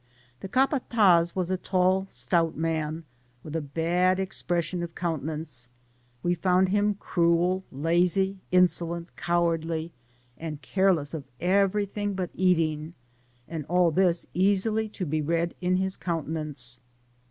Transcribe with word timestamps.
The 0.39 0.49
capataz 0.49 1.35
was 1.35 1.51
a 1.51 1.57
tall, 1.57 2.07
stout 2.09 2.57
man, 2.57 3.03
with 3.43 3.55
a 3.55 3.61
bad 3.61 4.19
expression 4.19 4.81
of 4.81 4.95
countenance: 4.95 5.69
we 6.23 6.33
found 6.33 6.69
him 6.69 6.95
cruel, 6.95 7.63
lazy, 7.71 8.39
insolent, 8.51 9.15
cowardly, 9.15 9.91
and 10.39 10.59
careless 10.59 11.13
of 11.13 11.25
everything 11.39 12.15
but 12.15 12.31
eating, 12.33 12.95
and 13.47 13.63
all 13.67 13.91
this 13.91 14.25
easily 14.33 14.89
to 14.89 15.05
be 15.05 15.21
read 15.21 15.53
in 15.61 15.77
his 15.77 15.97
countenance. 15.97 16.79